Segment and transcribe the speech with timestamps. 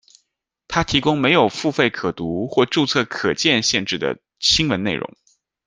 [0.67, 5.15] 它提供没有付费可读或注册可见限制的新闻内容。